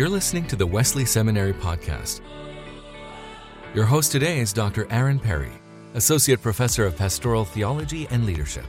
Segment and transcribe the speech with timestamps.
[0.00, 2.22] You're listening to the Wesley Seminary Podcast.
[3.74, 4.90] Your host today is Dr.
[4.90, 5.52] Aaron Perry,
[5.92, 8.64] Associate Professor of Pastoral Theology and Leadership.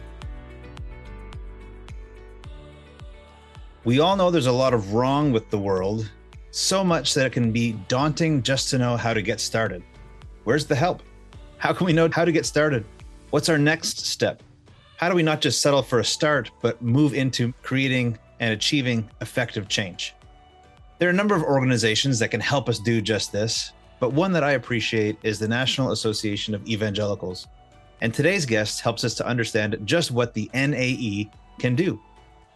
[3.85, 6.11] We all know there's a lot of wrong with the world,
[6.49, 9.81] so much that it can be daunting just to know how to get started.
[10.43, 11.01] Where's the help?
[11.59, 12.83] How can we know how to get started?
[13.29, 14.43] What's our next step?
[14.97, 19.09] How do we not just settle for a start, but move into creating and achieving
[19.21, 20.13] effective change?
[21.01, 24.31] There are a number of organizations that can help us do just this, but one
[24.33, 27.47] that I appreciate is the National Association of Evangelicals.
[28.01, 31.99] And today's guest helps us to understand just what the NAE can do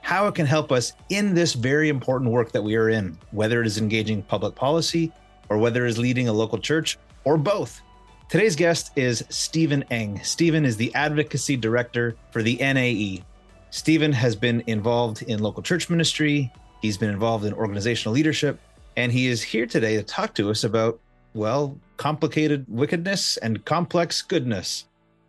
[0.02, 3.62] how it can help us in this very important work that we are in, whether
[3.62, 5.12] it is engaging public policy
[5.49, 7.82] or whether it is leading a local church or both.
[8.30, 10.23] Today's guest is Stephen Eng.
[10.23, 13.23] Stephen is the advocacy director for the NAE.
[13.71, 16.54] Stephen has been involved in local church ministry,
[16.85, 18.59] he's been involved in organizational leadership,
[18.95, 20.99] and he is here today to talk to us about,
[21.34, 24.85] well, complicated wickedness and complex goodness.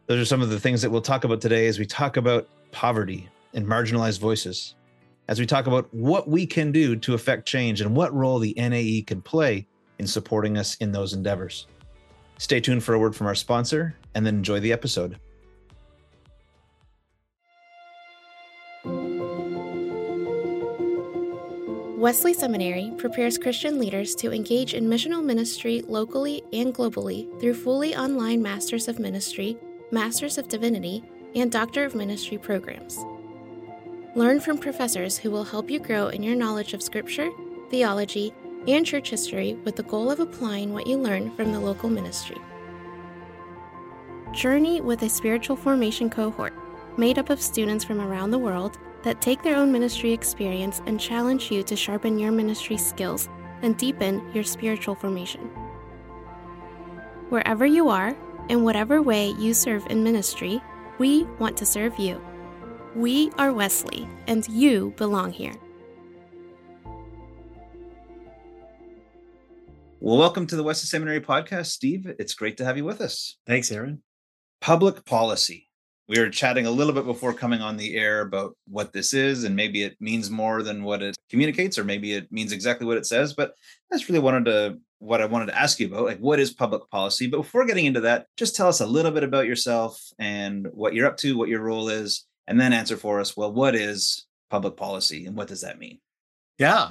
[0.07, 2.49] Those are some of the things that we'll talk about today as we talk about
[2.71, 4.75] poverty, and marginalized voices
[5.29, 8.55] as we talk about what we can do to affect change and what role the
[8.57, 9.67] NAE can play
[9.99, 11.67] in supporting us in those endeavors.
[12.39, 15.19] Stay tuned for a word from our sponsor and then enjoy the episode.
[21.97, 27.97] Wesley Seminary prepares Christian leaders to engage in missional ministry locally and globally through fully
[27.97, 29.57] online Masters of Ministry,
[29.91, 31.03] Masters of Divinity,
[31.35, 33.03] and Doctor of Ministry programs.
[34.15, 37.31] Learn from professors who will help you grow in your knowledge of Scripture,
[37.71, 38.35] theology,
[38.69, 42.37] and church history with the goal of applying what you learn from the local ministry.
[44.33, 46.53] Journey with a spiritual formation cohort
[46.99, 48.77] made up of students from around the world
[49.07, 53.29] that take their own ministry experience and challenge you to sharpen your ministry skills
[53.63, 55.43] and deepen your spiritual formation.
[57.29, 58.17] Wherever you are,
[58.49, 60.61] in whatever way you serve in ministry,
[60.99, 62.21] we want to serve you.
[62.97, 65.55] We are Wesley, and you belong here.
[70.01, 72.13] Well, welcome to the Wesley Seminary podcast, Steve.
[72.19, 73.39] It's great to have you with us.
[73.47, 74.03] Thanks, Aaron.
[74.61, 75.66] Public policy.
[76.09, 79.45] We were chatting a little bit before coming on the air about what this is,
[79.45, 82.97] and maybe it means more than what it communicates, or maybe it means exactly what
[82.97, 83.33] it says.
[83.33, 83.55] But
[83.91, 86.89] that's really wanted to what I wanted to ask you about, like what is public
[86.91, 87.27] policy.
[87.27, 90.95] But before getting into that, just tell us a little bit about yourself and what
[90.95, 94.27] you're up to, what your role is, and then answer for us well what is
[94.51, 95.99] public policy and what does that mean
[96.59, 96.91] yeah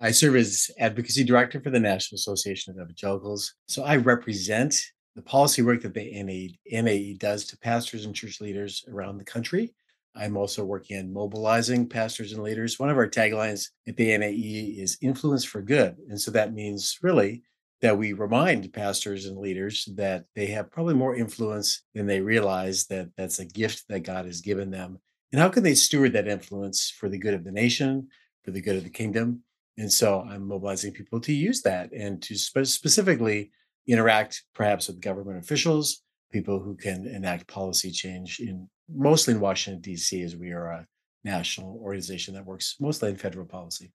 [0.00, 4.76] i serve as advocacy director for the national association of evangelicals so i represent
[5.14, 9.24] the policy work that the NAE, NAE does to pastors and church leaders around the
[9.24, 9.74] country
[10.14, 14.76] i'm also working on mobilizing pastors and leaders one of our taglines at the NAE
[14.78, 17.42] is influence for good and so that means really
[17.82, 22.86] that we remind pastors and leaders that they have probably more influence than they realize
[22.86, 25.00] that that's a gift that God has given them.
[25.32, 28.08] And how can they steward that influence for the good of the nation,
[28.44, 29.42] for the good of the kingdom?
[29.76, 33.50] And so I'm mobilizing people to use that and to spe- specifically
[33.86, 39.80] interact perhaps with government officials, people who can enact policy change in mostly in Washington,
[39.80, 40.86] D.C., as we are a
[41.24, 43.92] national organization that works mostly in federal policy.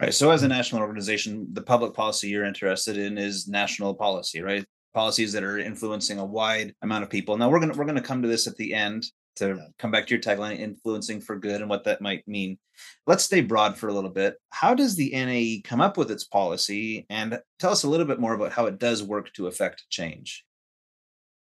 [0.00, 0.14] Right.
[0.14, 0.50] So, as a mm.
[0.50, 4.64] national organization, the public policy you're interested in is national policy, right?
[4.94, 7.36] Policies that are influencing a wide amount of people.
[7.36, 9.04] Now, we're gonna we're gonna come to this at the end
[9.40, 12.58] to come back to your tagline, influencing for good, and what that might mean.
[13.06, 14.36] Let's stay broad for a little bit.
[14.50, 18.20] How does the NAE come up with its policy, and tell us a little bit
[18.20, 20.44] more about how it does work to affect change?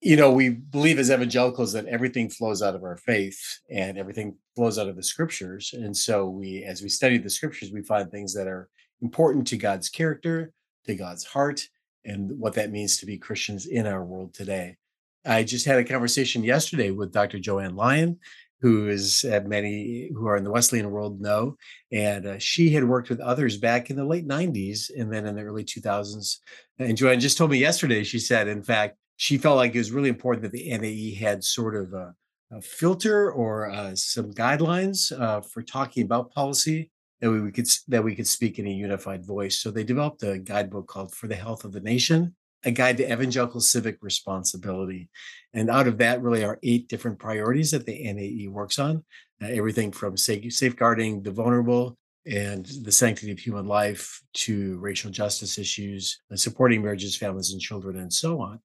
[0.02, 4.34] you know, we believe as evangelicals that everything flows out of our faith and everything
[4.56, 5.72] flows out of the scriptures.
[5.72, 8.68] And so we, as we study the scriptures, we find things that are
[9.00, 10.52] important to God's character,
[10.86, 11.68] to God's heart,
[12.04, 14.76] and what that means to be Christians in our world today.
[15.24, 17.38] I just had a conversation yesterday with Dr.
[17.38, 18.18] Jo Anne Lyon,
[18.60, 21.56] who is uh, many who are in the Wesleyan world know,
[21.92, 25.34] and uh, she had worked with others back in the late 90s and then in
[25.36, 26.38] the early 2000s.
[26.78, 29.92] And Joanne just told me yesterday, she said, in fact, she felt like it was
[29.92, 32.14] really important that the NAE had sort of a,
[32.50, 38.02] a filter or uh, some guidelines uh, for talking about policy that we could that
[38.02, 39.60] we could speak in a unified voice.
[39.60, 43.12] So they developed a guidebook called "For the Health of the Nation." A guide to
[43.12, 45.10] evangelical civic responsibility.
[45.52, 49.04] And out of that, really are eight different priorities that the NAE works on
[49.42, 55.58] uh, everything from safeguarding the vulnerable and the sanctity of human life to racial justice
[55.58, 58.60] issues, uh, supporting marriages, families, and children, and so on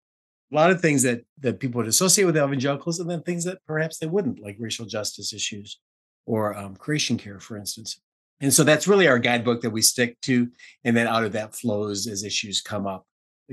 [0.51, 3.59] a lot of things that that people would associate with evangelicals, and then things that
[3.65, 5.79] perhaps they wouldn't, like racial justice issues
[6.25, 7.99] or um, creation care, for instance.
[8.39, 10.49] And so that's really our guidebook that we stick to.
[10.83, 13.05] And then out of that flows as issues come up,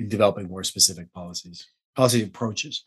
[0.08, 2.84] developing more specific policies, policy approaches.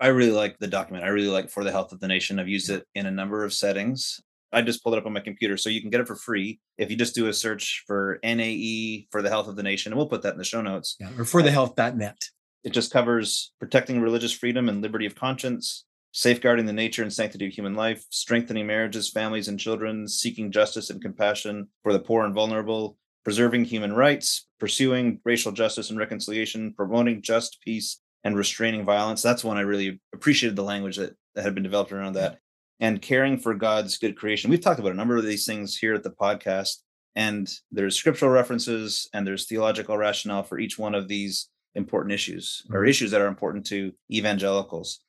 [0.00, 1.04] I really like the document.
[1.04, 2.38] I really like For the Health of the Nation.
[2.38, 4.20] I've used it in a number of settings.
[4.52, 5.56] I just pulled it up on my computer.
[5.56, 9.08] So you can get it for free if you just do a search for NAE
[9.10, 9.92] for the health of the nation.
[9.92, 10.96] And we'll put that in the show notes.
[11.00, 12.16] Yeah, or for the uh, health.net.
[12.64, 17.46] It just covers protecting religious freedom and liberty of conscience, safeguarding the nature and sanctity
[17.46, 22.24] of human life, strengthening marriages, families, and children, seeking justice and compassion for the poor
[22.24, 22.96] and vulnerable,
[23.28, 29.20] preserving human rights, pursuing racial justice and reconciliation, promoting just peace, and restraining violence.
[29.20, 32.38] That's one I really appreciated the language that, that had been developed around that
[32.80, 34.48] and caring for God's good creation.
[34.48, 36.76] We've talked about a number of these things here at the podcast,
[37.16, 42.62] and there's scriptural references and there's theological rationale for each one of these important issues
[42.70, 42.88] or mm-hmm.
[42.88, 45.00] issues that are important to evangelicals.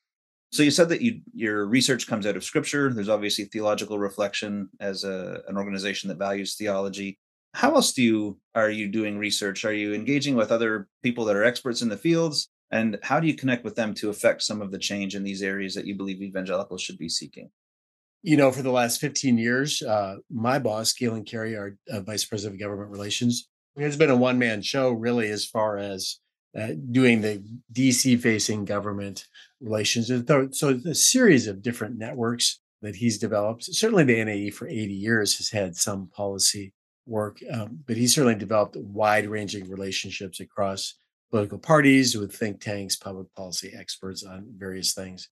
[0.52, 2.92] So you said that you, your research comes out of scripture.
[2.92, 7.18] There's obviously theological reflection as a, an organization that values theology.
[7.54, 9.66] How else do you are you doing research?
[9.66, 12.50] Are you engaging with other people that are experts in the fields?
[12.72, 15.42] And how do you connect with them to affect some of the change in these
[15.42, 17.50] areas that you believe evangelicals should be seeking?
[18.22, 22.26] You know, for the last 15 years, uh, my boss, Galen Carey, our uh, vice
[22.26, 23.48] president of government relations,
[23.80, 26.20] has been a one man show really as far as
[26.60, 27.44] uh, doing the
[27.74, 29.26] DC facing government
[29.62, 30.12] relations.
[30.52, 33.64] So, a series of different networks that he's developed.
[33.64, 36.74] Certainly, the NAE for 80 years has had some policy
[37.10, 40.96] work, um, but he certainly developed wide ranging relationships across
[41.32, 45.30] political parties, with think tanks, public policy experts on various things.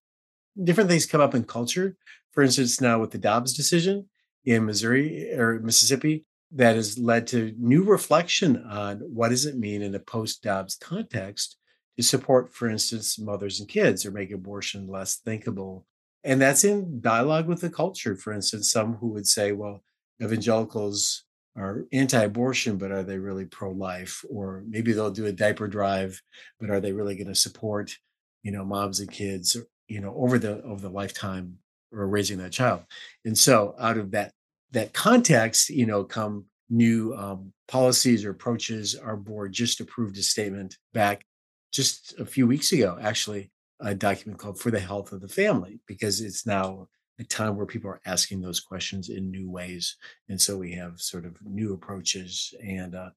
[0.62, 1.96] Different things come up in culture.
[2.32, 4.08] For instance, now with the Dobbs decision
[4.44, 9.82] in Missouri or Mississippi, that has led to new reflection on what does it mean
[9.82, 11.56] in a post-Dobbs context
[11.96, 15.84] to support, for instance, mothers and kids or make abortion less thinkable.
[16.24, 18.16] And that's in dialogue with the culture.
[18.16, 19.82] For instance, some who would say, well,
[20.22, 21.24] evangelicals
[21.58, 24.24] are anti-abortion, but are they really pro-life?
[24.30, 26.20] Or maybe they'll do a diaper drive,
[26.60, 27.96] but are they really going to support,
[28.42, 29.56] you know, moms and kids,
[29.88, 31.58] you know, over the over the lifetime
[31.92, 32.82] or raising that child?
[33.24, 34.32] And so, out of that
[34.72, 38.94] that context, you know, come new um, policies or approaches.
[38.94, 41.24] Our board just approved a statement back
[41.72, 43.50] just a few weeks ago, actually,
[43.80, 47.66] a document called "For the Health of the Family," because it's now a time where
[47.66, 49.96] people are asking those questions in new ways
[50.28, 53.10] and so we have sort of new approaches and uh,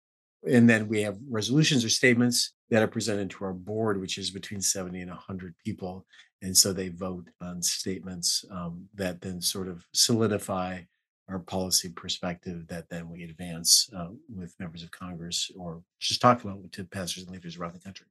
[0.50, 4.32] and then we have resolutions or statements that are presented to our board which is
[4.32, 6.06] between 70 and 100 people
[6.42, 10.80] and so they vote on statements um, that then sort of solidify
[11.30, 16.44] our policy perspective that then we advance uh, with members of congress or just talk
[16.44, 18.08] about to pastors and leaders around the country.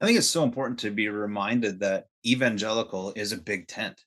[0.00, 4.02] I think it's so important to be reminded that evangelical is a big tent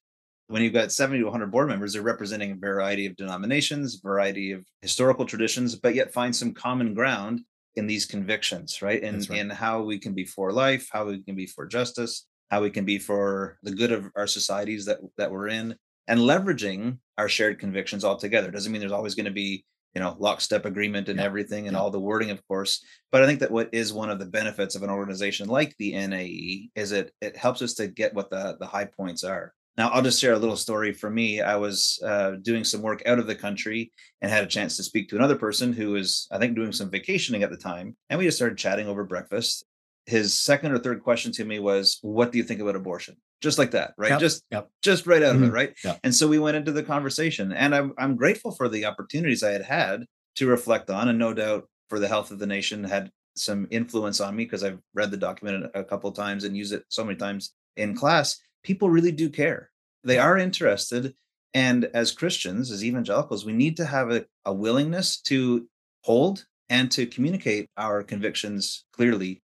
[0.47, 4.51] when you've got 70 to 100 board members, they're representing a variety of denominations, variety
[4.51, 7.41] of historical traditions, but yet find some common ground
[7.75, 9.03] in these convictions, right?
[9.03, 9.39] And right.
[9.39, 12.69] in how we can be for life, how we can be for justice, how we
[12.69, 15.75] can be for the good of our societies that that we're in,
[16.07, 18.51] and leveraging our shared convictions all together.
[18.51, 21.25] Doesn't mean there's always going to be you know lockstep agreement and yeah.
[21.25, 21.79] everything and yeah.
[21.81, 24.75] all the wording of course but i think that what is one of the benefits
[24.75, 28.57] of an organization like the nae is it it helps us to get what the
[28.59, 31.41] the high points are now, I'll just share a little story for me.
[31.41, 33.91] I was uh, doing some work out of the country
[34.21, 36.91] and had a chance to speak to another person who was, I think, doing some
[36.91, 37.95] vacationing at the time.
[38.09, 39.65] And we just started chatting over breakfast.
[40.05, 43.17] His second or third question to me was, What do you think about abortion?
[43.41, 44.11] Just like that, right?
[44.11, 44.69] Yep, just, yep.
[44.83, 45.55] just right out mm-hmm, of it, mm-hmm.
[45.55, 45.73] right?
[45.83, 45.99] Yep.
[46.03, 49.51] And so we went into the conversation, and I'm, I'm grateful for the opportunities I
[49.51, 50.05] had had
[50.35, 54.21] to reflect on, and no doubt for the health of the nation had some influence
[54.21, 57.03] on me because I've read the document a couple of times and used it so
[57.03, 59.69] many times in class people really do care.
[60.03, 61.15] They are interested.
[61.53, 65.67] And as Christians, as evangelicals, we need to have a, a willingness to
[66.01, 69.41] hold and to communicate our convictions clearly.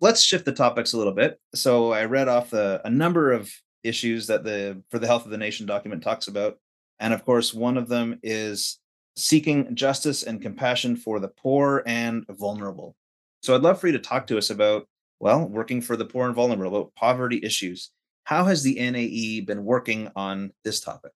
[0.00, 1.38] Let's shift the topics a little bit.
[1.54, 3.50] So I read off the, a number of
[3.82, 6.58] issues that the for the health of the nation document talks about.
[6.98, 8.78] And of course, one of them is
[9.16, 12.94] seeking justice and compassion for the poor and vulnerable.
[13.42, 14.86] So I'd love for you to talk to us about,
[15.20, 17.90] well, working for the poor and vulnerable, about poverty issues.
[18.26, 21.12] How has the NAE been working on this topic?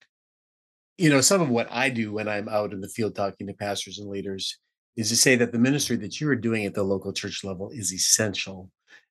[0.96, 3.52] You know, some of what I do when I'm out in the field talking to
[3.52, 4.58] pastors and leaders
[4.96, 7.70] is to say that the ministry that you are doing at the local church level
[7.70, 8.70] is essential.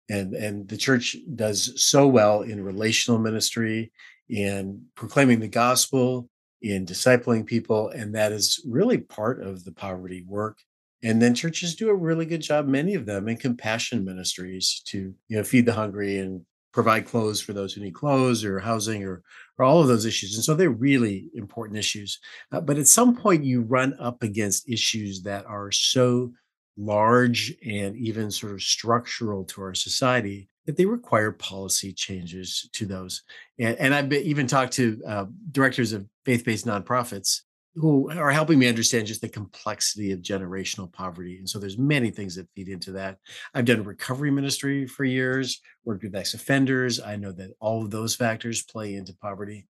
[0.10, 3.92] And, and the church does so well in relational ministry,
[4.30, 6.30] in proclaiming the gospel,
[6.62, 7.90] in discipling people.
[7.90, 10.58] And that is really part of the poverty work.
[11.04, 15.14] And then churches do a really good job, many of them in compassion ministries to,
[15.28, 19.04] you know, feed the hungry and provide clothes for those who need clothes or housing
[19.04, 19.24] or,
[19.58, 20.36] or all of those issues.
[20.36, 22.20] And so they're really important issues.
[22.52, 26.32] Uh, but at some point, you run up against issues that are so
[26.78, 32.86] large and even sort of structural to our society that they require policy changes to
[32.86, 33.24] those.
[33.60, 37.42] And, and I've been, even talked to uh, directors of faith based nonprofits
[37.76, 41.38] who are helping me understand just the complexity of generational poverty.
[41.38, 43.20] And so there's many things that feed into that.
[43.54, 47.00] I've done recovery ministry for years, worked with ex-offenders.
[47.00, 49.68] I know that all of those factors play into poverty.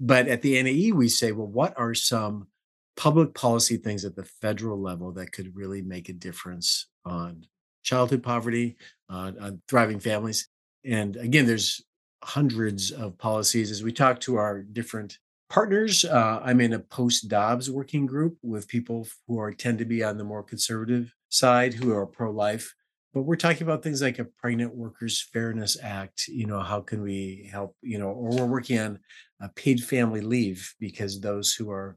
[0.00, 2.48] But at the NAE, we say, well, what are some
[2.96, 7.44] public policy things at the federal level that could really make a difference on
[7.82, 8.76] childhood poverty,
[9.08, 10.48] on, thriving families?
[10.84, 11.84] And again, there's
[12.24, 16.04] hundreds of policies as we talk to our different partners.
[16.04, 20.02] Uh, I'm in a post Dobbs working group with people who are tend to be
[20.02, 22.74] on the more conservative side, who are pro life.
[23.12, 26.26] But we're talking about things like a Pregnant Workers Fairness Act.
[26.26, 27.76] You know, how can we help?
[27.82, 28.98] You know, or we're working on
[29.40, 31.96] a paid family leave because those who are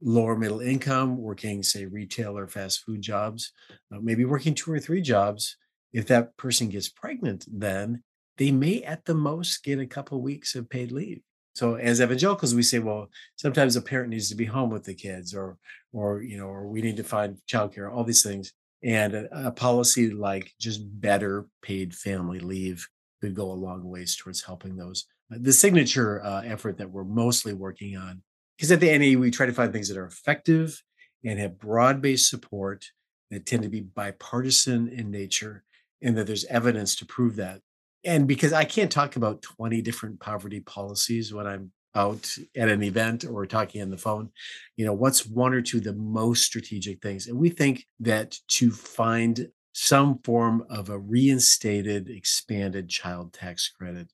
[0.00, 3.52] lower middle income, working say retail or fast food jobs,
[3.92, 5.56] uh, maybe working two or three jobs.
[5.92, 8.02] If that person gets pregnant, then
[8.38, 11.20] they may at the most get a couple weeks of paid leave
[11.56, 14.94] so as evangelicals we say well sometimes a parent needs to be home with the
[14.94, 15.56] kids or
[15.96, 18.52] or you know or we need to find childcare all these things.
[18.82, 22.86] And a, a policy like just better paid family leave
[23.20, 25.06] could go a long ways towards helping those.
[25.30, 28.22] The signature uh, effort that we're mostly working on
[28.56, 30.82] because at the NAE we try to find things that are effective
[31.24, 32.84] and have broad-based support
[33.30, 35.64] that tend to be bipartisan in nature
[36.02, 37.60] and that there's evidence to prove that
[38.06, 42.82] and because I can't talk about 20 different poverty policies when I'm out at an
[42.82, 44.30] event or talking on the phone,
[44.76, 47.26] you know, what's one or two the most strategic things?
[47.26, 54.12] And we think that to find some form of a reinstated, expanded child tax credit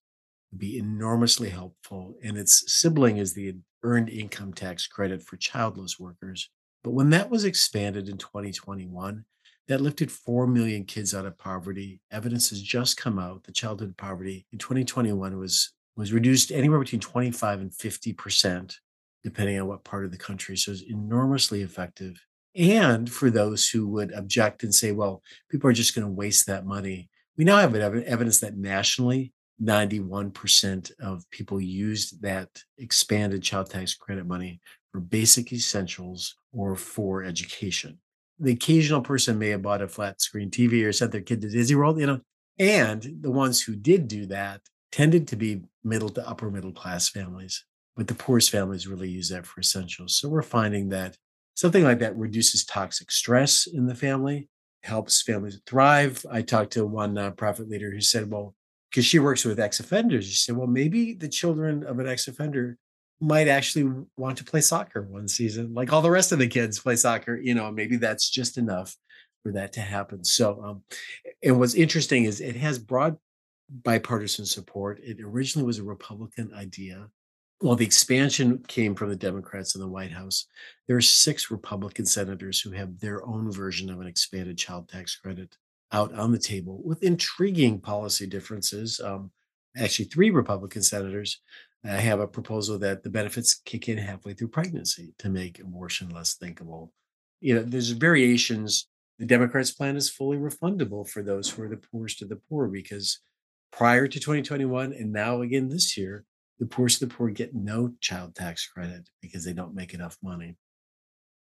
[0.50, 2.16] would be enormously helpful.
[2.24, 6.48] And its sibling is the earned income tax credit for childless workers.
[6.82, 9.24] But when that was expanded in 2021,
[9.68, 12.00] that lifted 4 million kids out of poverty.
[12.10, 17.00] Evidence has just come out that childhood poverty in 2021 was was reduced anywhere between
[17.00, 18.78] 25 and 50 percent,
[19.22, 20.56] depending on what part of the country.
[20.56, 22.20] So it's enormously effective.
[22.54, 26.46] And for those who would object and say, well, people are just going to waste
[26.46, 33.70] that money, we now have evidence that nationally, 91% of people used that expanded child
[33.70, 37.98] tax credit money for basic essentials or for education
[38.42, 41.48] the occasional person may have bought a flat screen TV or sent their kid to
[41.48, 42.20] Disney World, you know,
[42.58, 47.08] and the ones who did do that tended to be middle to upper middle class
[47.08, 47.64] families.
[47.96, 50.16] But the poorest families really use that for essentials.
[50.16, 51.16] So we're finding that
[51.54, 54.48] something like that reduces toxic stress in the family,
[54.82, 56.24] helps families thrive.
[56.30, 58.54] I talked to one uh, nonprofit leader who said, well,
[58.90, 62.28] because she works with ex offenders, she said, well, maybe the children of an ex
[62.28, 62.76] offender
[63.22, 66.80] might actually want to play soccer one season, like all the rest of the kids
[66.80, 67.36] play soccer.
[67.36, 68.96] You know, maybe that's just enough
[69.44, 70.24] for that to happen.
[70.24, 70.82] So, um,
[71.42, 73.16] and what's interesting is it has broad
[73.70, 75.00] bipartisan support.
[75.04, 77.08] It originally was a Republican idea.
[77.60, 80.46] Well, the expansion came from the Democrats in the White House.
[80.88, 85.14] There are six Republican senators who have their own version of an expanded child tax
[85.14, 85.56] credit
[85.92, 88.98] out on the table with intriguing policy differences.
[88.98, 89.30] Um,
[89.76, 91.40] actually, three Republican senators
[91.84, 96.10] I have a proposal that the benefits kick in halfway through pregnancy to make abortion
[96.10, 96.92] less thinkable.
[97.40, 98.88] You know, there's variations.
[99.18, 102.68] The Democrats' plan is fully refundable for those who are the poorest of the poor
[102.68, 103.18] because
[103.72, 106.24] prior to 2021 and now again this year,
[106.60, 110.16] the poorest of the poor get no child tax credit because they don't make enough
[110.22, 110.54] money.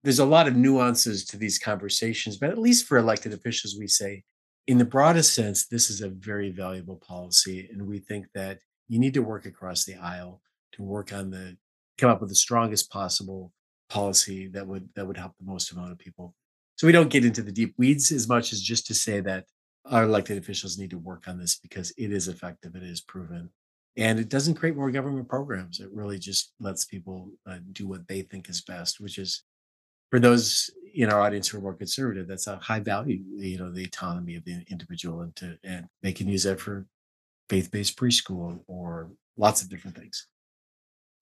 [0.02, 3.86] There's a lot of nuances to these conversations, but at least for elected officials, we
[3.86, 4.24] say,
[4.66, 7.68] in the broadest sense, this is a very valuable policy.
[7.70, 10.42] And we think that you need to work across the aisle
[10.72, 11.56] to work on the
[11.96, 13.52] come up with the strongest possible
[13.88, 16.34] policy that would that would help the most amount of people.
[16.74, 19.44] So we don't get into the deep weeds as much as just to say that
[19.84, 23.50] our elected officials need to work on this because it is effective, it is proven,
[23.96, 25.78] and it doesn't create more government programs.
[25.78, 29.44] It really just lets people uh, do what they think is best, which is
[30.10, 32.26] for those in our audience who are more conservative.
[32.26, 36.12] That's a high value, you know, the autonomy of the individual, and to and they
[36.12, 36.86] can use that for
[37.50, 40.28] faith based preschool or lots of different things.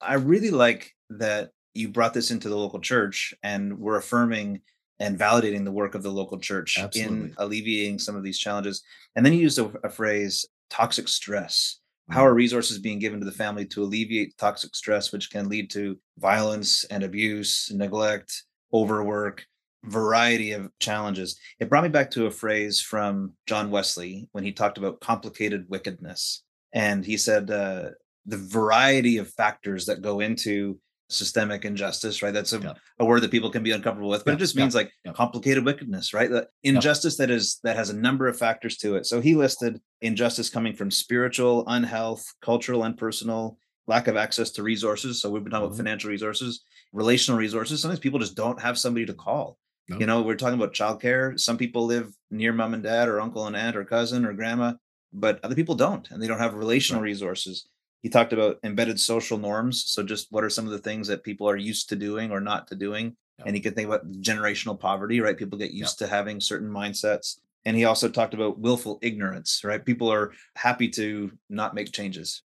[0.01, 4.61] I really like that you brought this into the local church and we're affirming
[5.01, 7.17] and validating the work of the local church Absolutely.
[7.17, 8.83] in alleviating some of these challenges.
[9.17, 11.81] And then you used a, a phrase toxic stress.
[12.11, 12.27] How mm-hmm.
[12.27, 15.99] are resources being given to the family to alleviate toxic stress, which can lead to
[16.19, 19.47] violence and abuse, neglect, overwork?
[19.89, 21.39] Variety of challenges.
[21.61, 25.67] It brought me back to a phrase from John Wesley when he talked about complicated
[25.69, 26.43] wickedness.
[26.73, 27.91] And he said uh,
[28.27, 30.79] the variety of factors that go into
[31.11, 32.35] systemic injustice, right?
[32.35, 32.75] That's a, yeah.
[32.99, 34.37] a word that people can be uncomfortable with, but yeah.
[34.37, 34.83] it just means yeah.
[34.83, 36.31] like complicated wickedness, right?
[36.31, 39.07] The injustice that is that has a number of factors to it.
[39.07, 44.63] So he listed injustice coming from spiritual unhealth, cultural and personal, lack of access to
[44.63, 45.21] resources.
[45.21, 45.73] So we've been talking mm-hmm.
[45.73, 47.81] about financial resources, relational resources.
[47.81, 49.59] Sometimes people just don't have somebody to call.
[49.89, 51.39] You know, we're talking about childcare.
[51.41, 54.75] Some people live near mom and dad or uncle and aunt or cousin or grandma,
[55.13, 57.09] but other people don't, and they don't have relational right.
[57.09, 57.67] resources
[58.03, 61.25] he talked about embedded social norms so just what are some of the things that
[61.25, 63.45] people are used to doing or not to doing yeah.
[63.47, 66.07] and he could think about generational poverty right people get used yeah.
[66.07, 70.89] to having certain mindsets and he also talked about willful ignorance right people are happy
[70.89, 72.43] to not make changes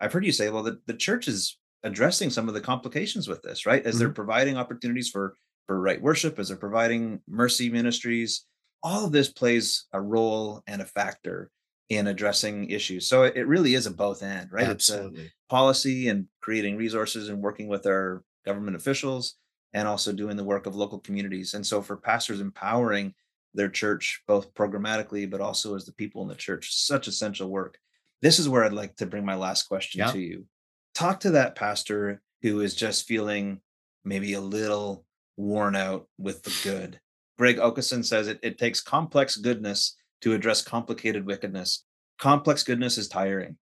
[0.00, 3.42] i've heard you say well the, the church is addressing some of the complications with
[3.42, 4.00] this right as mm-hmm.
[4.00, 5.34] they're providing opportunities for
[5.66, 8.46] for right worship as they're providing mercy ministries
[8.84, 11.50] all of this plays a role and a factor
[11.88, 13.08] in addressing issues.
[13.08, 14.66] So it really is a both end, right?
[14.66, 15.22] Absolutely.
[15.22, 19.36] It's policy and creating resources and working with our government officials
[19.72, 21.54] and also doing the work of local communities.
[21.54, 23.14] And so for pastors empowering
[23.54, 27.78] their church both programmatically but also as the people in the church, such essential work.
[28.20, 30.12] This is where I'd like to bring my last question yeah.
[30.12, 30.46] to you.
[30.94, 33.60] Talk to that pastor who is just feeling
[34.04, 35.04] maybe a little
[35.36, 37.00] worn out with the good.
[37.38, 41.84] Gregg Okesson says it, it takes complex goodness to address complicated wickedness.
[42.18, 43.56] Complex goodness is tiring.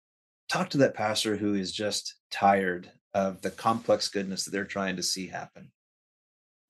[0.48, 4.96] Talk to that pastor who is just tired of the complex goodness that they're trying
[4.96, 5.70] to see happen.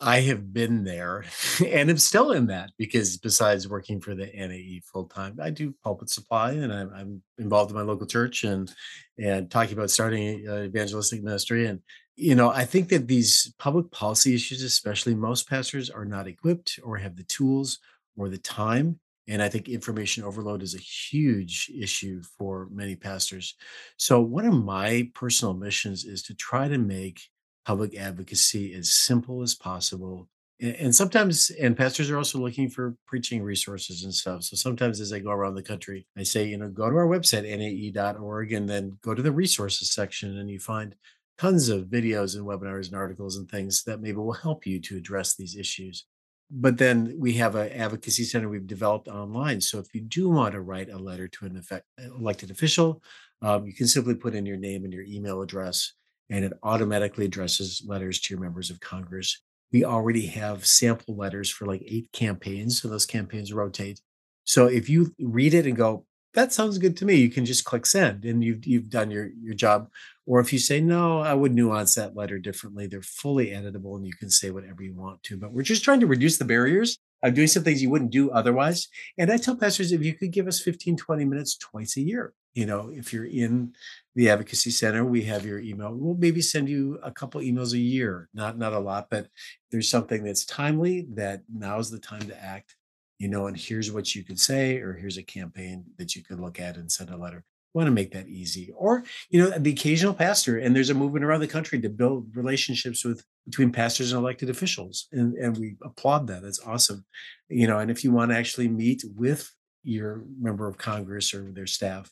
[0.03, 1.25] I have been there
[1.67, 5.75] and I'm still in that because besides working for the NAE full time, I do
[5.85, 8.71] pulpit supply and I'm, I'm, involved in my local church and
[9.19, 11.67] and talking about starting an uh, evangelistic ministry.
[11.67, 11.81] And
[12.21, 16.79] you know, I think that these public policy issues, especially most pastors, are not equipped
[16.83, 17.79] or have the tools
[18.17, 19.01] or the time
[19.31, 23.55] and I think information overload is a huge issue for many pastors.
[23.97, 27.21] So, one of my personal missions is to try to make
[27.65, 30.29] public advocacy as simple as possible.
[30.61, 34.43] And sometimes, and pastors are also looking for preaching resources and stuff.
[34.43, 37.07] So sometimes as I go around the country, I say, you know, go to our
[37.07, 40.97] website, nae.org, and then go to the resources section, and you find
[41.41, 44.97] tons of videos and webinars and articles and things that maybe will help you to
[44.97, 46.05] address these issues
[46.51, 49.61] but then we have an advocacy center we've developed online.
[49.61, 53.03] So if you do want to write a letter to an effect, elected official,
[53.41, 55.93] um, you can simply put in your name and your email address,
[56.29, 59.41] and it automatically addresses letters to your members of Congress.
[59.73, 64.01] We already have sample letters for like eight campaigns, so those campaigns rotate.
[64.45, 67.17] So if you read it and go, that sounds good to me.
[67.17, 69.91] You can just click send and you've you've done your your job.
[70.27, 72.87] Or if you say no, I would nuance that letter differently.
[72.87, 75.37] They're fully editable and you can say whatever you want to.
[75.37, 78.31] But we're just trying to reduce the barriers of doing some things you wouldn't do
[78.31, 78.89] otherwise.
[79.19, 82.33] And I tell pastors if you could give us 15, 20 minutes twice a year,
[82.55, 83.75] you know, if you're in
[84.15, 85.95] the advocacy center, we have your email.
[85.95, 89.29] We'll maybe send you a couple emails a year, not not a lot, but
[89.71, 92.77] there's something that's timely that now's the time to act
[93.21, 96.41] you know, and here's what you could say, or here's a campaign that you could
[96.41, 97.45] look at and send a letter.
[97.75, 98.73] We want to make that easy.
[98.75, 102.35] Or, you know, the occasional pastor, and there's a movement around the country to build
[102.35, 105.07] relationships with between pastors and elected officials.
[105.13, 106.43] And, and we applaud that.
[106.43, 107.05] That's awesome.
[107.51, 109.53] You know, and if you want to actually meet with
[109.85, 112.11] your member of Congress or their staff,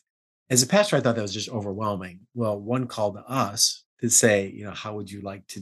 [0.51, 2.19] as a pastor, I thought that was just overwhelming.
[2.35, 5.61] Well, one call to us to say, you know, how would you like to,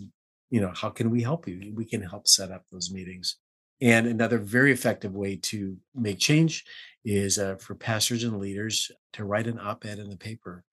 [0.50, 1.72] you know, how can we help you?
[1.74, 3.38] We can help set up those meetings.
[3.82, 6.66] And another very effective way to make change
[7.06, 10.64] is uh, for pastors and leaders to write an op ed in the paper.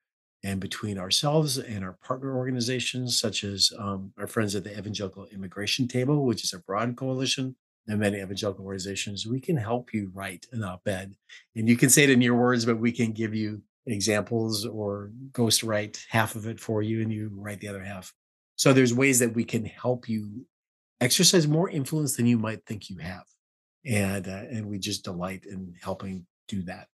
[0.42, 5.26] And between ourselves and our partner organizations, such as um, our friends at the Evangelical
[5.32, 10.10] Immigration Table, which is a broad coalition, and many evangelical organizations, we can help you
[10.14, 11.14] write an op ed.
[11.54, 15.10] And you can say it in your words, but we can give you examples or
[15.32, 18.12] ghost write half of it for you and you write the other half.
[18.56, 20.46] So there's ways that we can help you
[21.00, 23.24] exercise more influence than you might think you have.
[23.86, 26.88] And, uh, and we just delight in helping do that.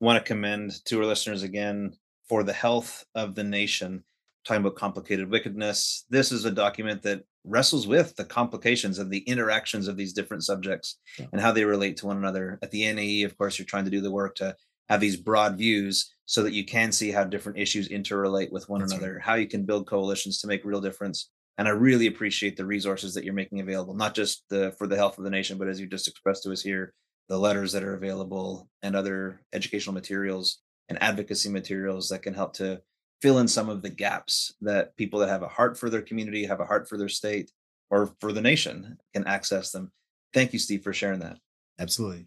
[0.00, 1.94] Want to commend to our listeners again
[2.28, 4.04] for the health of the nation,
[4.44, 6.04] talking about complicated wickedness.
[6.10, 10.42] This is a document that wrestles with the complications of the interactions of these different
[10.42, 11.26] subjects yeah.
[11.32, 12.58] and how they relate to one another.
[12.62, 14.56] At the NAE, of course, you're trying to do the work to
[14.88, 18.80] have these broad views so that you can see how different issues interrelate with one
[18.80, 19.22] That's another, right.
[19.22, 23.14] how you can build coalitions to make real difference and i really appreciate the resources
[23.14, 25.80] that you're making available not just the for the health of the nation but as
[25.80, 26.92] you just expressed to us here
[27.28, 32.52] the letters that are available and other educational materials and advocacy materials that can help
[32.54, 32.80] to
[33.22, 36.44] fill in some of the gaps that people that have a heart for their community
[36.44, 37.50] have a heart for their state
[37.90, 39.90] or for the nation can access them.
[40.32, 41.38] Thank you steve for sharing that.
[41.78, 42.26] Absolutely.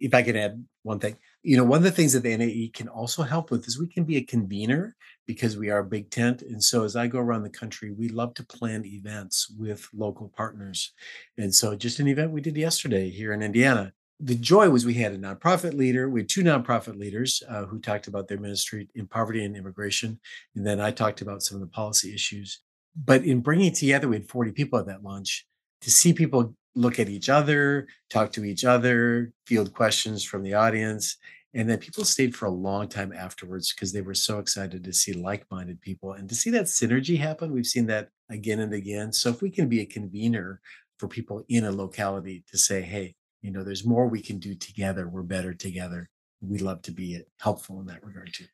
[0.00, 1.16] If i could add one thing
[1.48, 3.88] You know, one of the things that the NAE can also help with is we
[3.88, 4.94] can be a convener
[5.26, 6.42] because we are a big tent.
[6.42, 10.30] And so as I go around the country, we love to plan events with local
[10.36, 10.92] partners.
[11.38, 13.94] And so just an event we did yesterday here in Indiana.
[14.20, 16.10] The joy was we had a nonprofit leader.
[16.10, 20.20] We had two nonprofit leaders uh, who talked about their ministry in poverty and immigration.
[20.54, 22.60] And then I talked about some of the policy issues.
[22.94, 25.46] But in bringing together, we had 40 people at that lunch
[25.80, 30.54] to see people look at each other, talk to each other, field questions from the
[30.54, 31.16] audience.
[31.54, 34.92] And then people stayed for a long time afterwards because they were so excited to
[34.92, 37.52] see like minded people and to see that synergy happen.
[37.52, 39.12] We've seen that again and again.
[39.12, 40.60] So if we can be a convener
[40.98, 44.54] for people in a locality to say, hey, you know, there's more we can do
[44.54, 46.10] together, we're better together.
[46.40, 48.46] We love to be helpful in that regard too.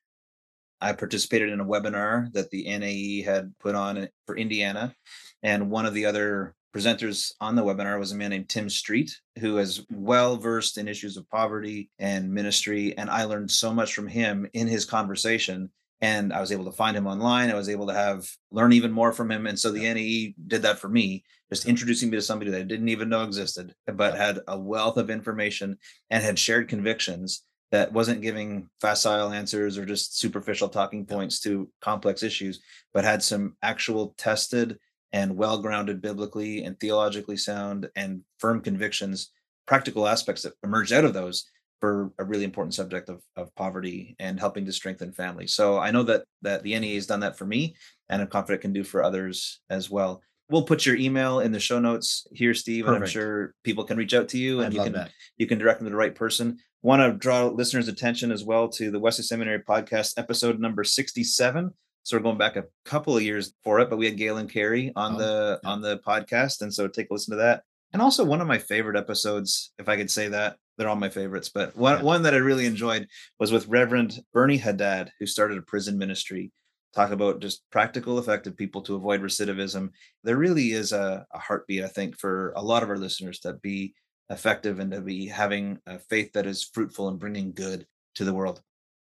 [0.80, 4.94] I participated in a webinar that the NAE had put on eh, for Indiana.
[5.42, 9.16] And one of the other presenters on the webinar was a man named Tim Street,
[9.38, 12.96] who is well versed in issues of poverty and ministry.
[12.98, 15.70] And I learned so much from him in his conversation.
[16.00, 17.50] And I was able to find him online.
[17.50, 19.46] I was able to have learn even more from him.
[19.46, 22.64] And so the NAE did that for me, just introducing me to somebody that I
[22.64, 25.78] didn't even know existed, but had a wealth of information
[26.10, 31.68] and had shared convictions that wasn't giving facile answers or just superficial talking points to
[31.80, 32.60] complex issues,
[32.92, 34.78] but had some actual tested
[35.14, 39.30] and well grounded biblically and theologically sound and firm convictions,
[39.64, 41.48] practical aspects that emerged out of those
[41.80, 45.54] for a really important subject of, of poverty and helping to strengthen families.
[45.54, 47.76] So I know that that the NEA has done that for me,
[48.08, 50.20] and I'm confident can do for others as well.
[50.50, 52.96] We'll put your email in the show notes here, Steve, Perfect.
[52.96, 55.12] and I'm sure people can reach out to you and I'd you can that.
[55.38, 56.58] you can direct them to the right person.
[56.82, 61.72] Want to draw listeners' attention as well to the Wesley Seminary podcast episode number 67
[62.04, 64.92] so we're going back a couple of years for it, but we had Galen Carey
[64.94, 65.70] on oh, the yeah.
[65.70, 67.62] on the podcast, and so take a listen to that.
[67.92, 71.08] And also one of my favorite episodes, if I could say that, they're all my
[71.08, 72.04] favorites, but one yeah.
[72.04, 73.08] one that I really enjoyed
[73.40, 76.52] was with Reverend Bernie Haddad, who started a prison ministry.
[76.94, 79.88] Talk about just practical, effective people to avoid recidivism.
[80.22, 83.54] There really is a, a heartbeat, I think, for a lot of our listeners to
[83.54, 83.94] be
[84.30, 87.86] effective and to be having a faith that is fruitful and bringing good
[88.16, 88.60] to the world.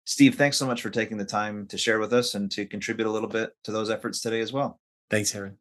[0.05, 3.07] Steve, thanks so much for taking the time to share with us and to contribute
[3.07, 4.79] a little bit to those efforts today as well.
[5.09, 5.57] Thanks, Aaron.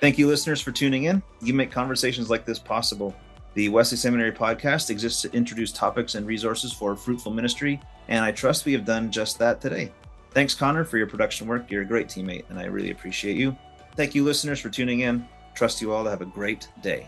[0.00, 1.22] Thank you, listeners, for tuning in.
[1.40, 3.14] You make conversations like this possible.
[3.54, 8.32] The Wesley Seminary podcast exists to introduce topics and resources for fruitful ministry, and I
[8.32, 9.92] trust we have done just that today.
[10.30, 11.70] Thanks, Connor, for your production work.
[11.70, 13.56] You're a great teammate, and I really appreciate you.
[13.94, 15.26] Thank you, listeners, for tuning in.
[15.54, 17.06] Trust you all to have a great day.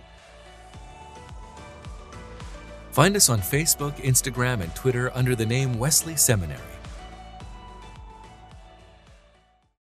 [2.94, 6.73] Find us on Facebook, Instagram, and Twitter under the name Wesley Seminary.